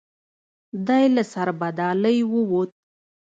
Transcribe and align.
دی 0.87 1.03
له 1.15 1.23
سربدالۍ 1.33 2.17
ووت. 2.31 2.69